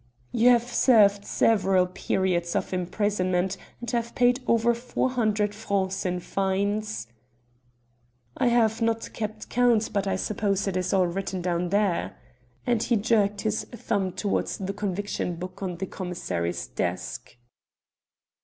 "You 0.31 0.49
have 0.49 0.63
served 0.63 1.25
several 1.25 1.85
periods 1.85 2.55
of 2.55 2.73
imprisonment, 2.73 3.55
and 3.79 3.91
have 3.91 4.15
paid 4.15 4.39
over 4.47 4.73
400 4.73 5.53
francs 5.53 6.07
in 6.07 6.19
fines?" 6.19 7.05
"I 8.35 8.47
have 8.47 8.81
not 8.81 9.13
kept 9.13 9.49
count, 9.49 9.93
but 9.93 10.07
I 10.07 10.15
suppose 10.15 10.65
it 10.67 10.75
is 10.75 10.91
all 10.91 11.05
written 11.05 11.43
down 11.43 11.69
there." 11.69 12.17
And 12.65 12.81
he 12.81 12.95
jerked 12.95 13.41
his 13.41 13.63
thumb 13.65 14.13
towards 14.13 14.57
the 14.57 14.73
conviction 14.73 15.35
book 15.35 15.61
on 15.61 15.77
the 15.77 15.85
commissary's 15.85 16.65
desk. 16.65 17.35